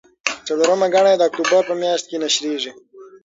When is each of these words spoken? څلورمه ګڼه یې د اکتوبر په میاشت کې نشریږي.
څلورمه 0.47 0.87
ګڼه 0.93 1.09
یې 1.11 1.17
د 1.19 1.23
اکتوبر 1.29 1.61
په 1.69 1.73
میاشت 1.81 2.05
کې 2.09 2.17
نشریږي. 2.23 2.71